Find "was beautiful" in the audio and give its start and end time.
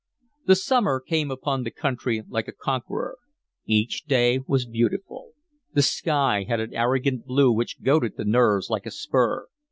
4.47-5.33